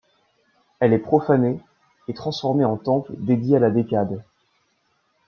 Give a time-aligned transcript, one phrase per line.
[0.79, 1.59] Elle est profanée
[2.07, 4.23] et transformée en temple dédié à la Décade.